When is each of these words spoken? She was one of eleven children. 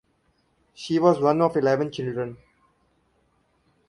She 0.73 0.97
was 0.97 1.19
one 1.19 1.41
of 1.43 1.55
eleven 1.55 1.91
children. 1.91 2.37